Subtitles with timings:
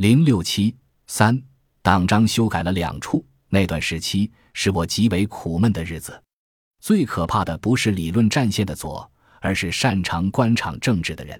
[0.00, 0.74] 零六七
[1.08, 1.38] 三
[1.82, 6.18] 党章修改了两处，那段时期是我极为苦闷的日子。
[6.80, 9.06] 最可怕的不是理论战线的左，
[9.42, 11.38] 而是擅长官场政治的人。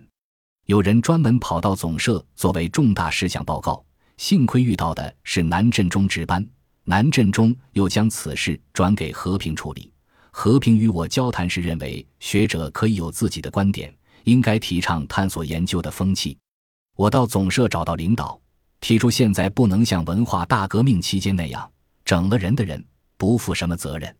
[0.67, 3.83] 有人专门跑到总社作为重大事项报告，
[4.19, 6.47] 幸亏遇到的是南振中值班，
[6.85, 9.91] 南振中又将此事转给和平处理。
[10.31, 13.91] 和平与我交谈时认为，学者可以有自己的观点，
[14.25, 16.37] 应该提倡探索研究的风气。
[16.95, 18.39] 我到总社找到领导，
[18.81, 21.71] 提出现在不能像文化大革命期间那样，
[22.05, 22.83] 整了人的人
[23.17, 24.15] 不负什么责任。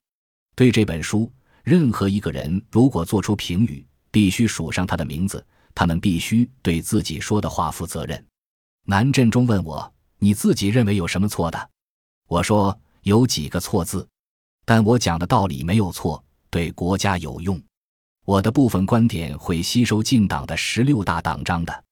[0.55, 1.31] 对这本书，
[1.63, 5.45] 任何一个人如果做出评语，必须署上他的名字，
[5.75, 8.25] 他们必须对自己说的话负责任。
[8.87, 11.71] 南振中问我：“你自己认为有什么错的？”
[12.29, 14.07] 我说：“有几个错字。”
[14.67, 17.61] 但我讲的道理没有错，对国家有用。
[18.27, 21.85] 我的部分观点会吸收进党的十六大党章的。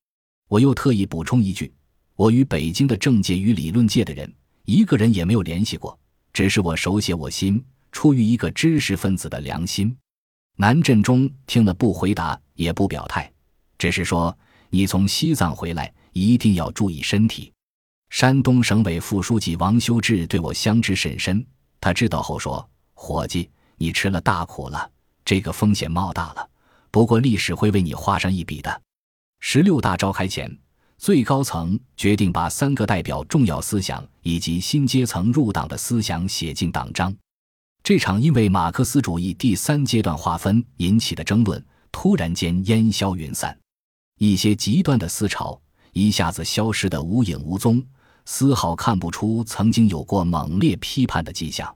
[0.49, 1.73] 我又特意补充一句：
[2.19, 4.29] 我与北京的政界与理论界的人
[4.65, 5.97] 一个人也没有联系过，
[6.33, 9.97] 只是我手写我心，出于一个知识分子的良心。
[10.57, 13.33] 南振中听了不回答，也不表态，
[13.79, 14.37] 只是说
[14.69, 17.53] ：“你从西藏回来，一定要注意身体。”
[18.11, 21.47] 山东省委副书记王修志对我相知甚深。
[21.81, 24.91] 他知道后说：“伙计，你吃了大苦了，
[25.25, 26.51] 这个风险冒大了。
[26.91, 28.83] 不过历史会为你画上一笔的。”
[29.39, 30.59] 十六大召开前，
[30.99, 37.15] 最高层决定把三个代表重要思想以及新阶层入党的思想写进党章。
[37.85, 43.57] 这场因为马克思主义第三阶段划分引起的争论，突然间烟消云散，
[44.19, 45.59] 一些极端的思潮
[45.93, 47.83] 一下子消失得无影无踪。
[48.27, 51.75] 丝毫看不出曾经有过猛烈批判的迹象。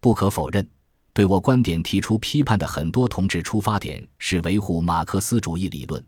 [0.00, 0.66] 不可否认，
[1.12, 6.02] 对我观点提出批判的很多同志出发点是维护马克思主义理论，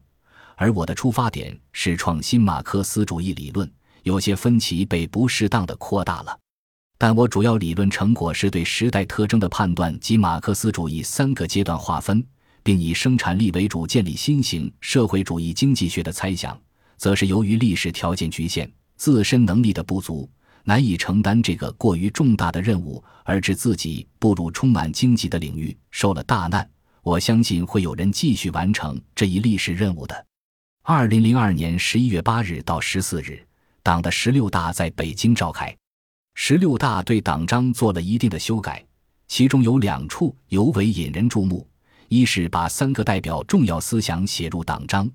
[0.56, 3.70] 而我的出发点是创新马克思主义理论。
[4.02, 6.38] 有些分歧被不适当的扩大了，
[6.98, 12.22] 但我主要理论成果是对时代特征的判断及马克思主义三个阶段划分，
[12.62, 16.54] 并以生产力为主建立新型社会主义经济学的猜想，
[16.98, 18.70] 则是由于历史条件局限。
[18.96, 20.28] 自身能力的不足，
[20.64, 26.68] 难以承担这个过于重大的任务，而致自己步入充满荆棘的领域，受了大难。
[27.02, 30.26] 我相信会有人继续完成这一历史任务的。
[30.86, 33.42] 二零零二年十一月八日到十四日，
[33.82, 35.74] 党的十六大在北京召开。
[36.34, 38.84] 十六大对党章做了一定的修改，
[39.26, 41.66] 其中有两处尤为引人注目：
[42.08, 45.10] 一是把三个代表重要思想写入党章。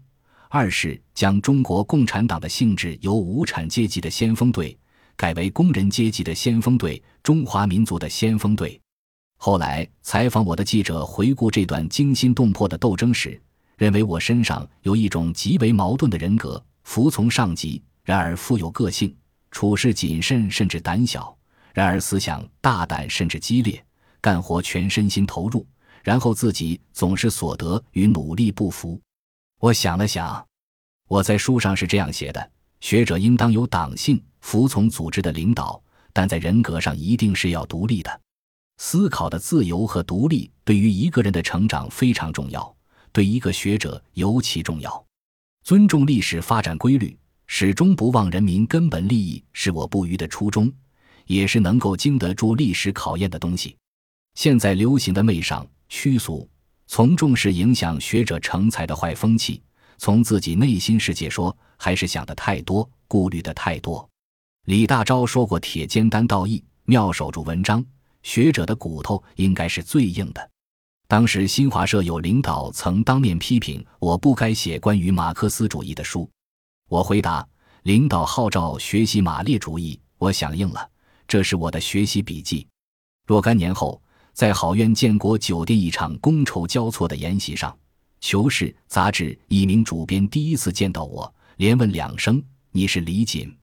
[0.50, 4.76] 二是将中国共产党的性质由无产阶级的先锋队
[5.16, 8.82] 改为工人阶级的先锋队、中华民族的先锋队。
[9.38, 13.40] 后来采访我的记者回顾这段惊心动魄的斗争时，
[13.80, 19.10] 认为我身上有一种极为矛盾的人格：服从上级，然而富有个性；
[19.52, 21.34] 处事谨慎甚至胆小，
[21.74, 23.82] 然而思想大胆甚至激烈；
[24.20, 25.66] 干活全身心投入，
[26.04, 29.00] 然后自己总是所得与努力不符。
[29.62, 30.46] 我想了想，
[31.08, 32.52] 我在书上是这样写的：
[32.82, 35.82] 学者应当有党性，服从组织的领导，
[36.12, 38.20] 但在人格上一定是要独立的。
[38.76, 42.76] 思考的自由和独立对于一个人的成长非常重要，
[43.12, 45.06] 对一个学者尤其重要。
[45.64, 50.72] 尊重历史发展规律，始终不忘人民根本利益，是我不渝的初衷，
[51.26, 53.76] 也是能够经得住历史考验的东西。
[54.36, 56.48] 现在流行的媚上屈俗。
[56.92, 59.62] 从重视影响学者成才的坏风气，
[60.00, 64.10] 从自己内心世界说，还是想的太多，顾虑的太多。
[64.66, 67.86] 李大钊说过：“铁肩担道义，妙手著文章。”
[68.24, 70.49] 学者的骨头应该是最硬的。
[71.10, 76.30] 当时新华社有领导曾当面批评我不该写关于马克思主义的书，
[76.88, 77.44] 我回答
[77.82, 80.88] ：“领导号召学习马列主义，我响应了，
[81.28, 82.68] 这是我的学习笔记。”
[83.26, 84.00] 若干年后。
[84.32, 87.70] 在好苑建国酒店一场觥筹交错的宴席上，
[88.22, 92.42] 《求是》杂志一名主编第一次见到我，连问两声
[92.72, 93.54] ：“你是李锦？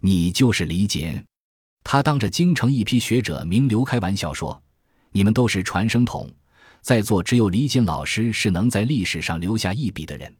[0.00, 1.22] 你就是李锦？”
[1.84, 4.58] 他当着京城一批学者名流开玩笑说
[5.12, 6.30] ：“你们都是传声筒，
[6.84, 10.30] 在座只有李锦老师是能在历史上留下一笔的人。”